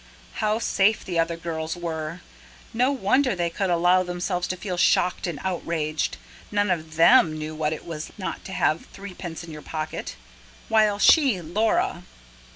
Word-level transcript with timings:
How 0.41 0.57
safe 0.57 1.05
the 1.05 1.19
other 1.19 1.37
girls 1.37 1.75
were! 1.77 2.21
No 2.73 2.91
wonder 2.91 3.35
they 3.35 3.51
could 3.51 3.69
allow 3.69 4.01
themselves 4.01 4.47
to 4.47 4.57
feel 4.57 4.75
shocked 4.75 5.27
and 5.27 5.37
outraged; 5.43 6.17
none 6.49 6.71
of 6.71 6.95
THEM 6.95 7.37
knew 7.37 7.53
what 7.53 7.71
it 7.71 7.85
was 7.85 8.09
not 8.17 8.43
to 8.45 8.51
have 8.51 8.87
threepence 8.87 9.43
in 9.43 9.51
your 9.51 9.61
pocket. 9.61 10.15
While 10.69 10.97
she, 10.97 11.39
Laura 11.39 12.01